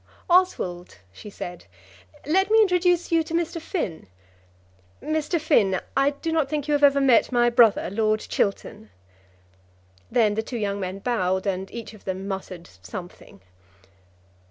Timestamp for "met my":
6.99-7.51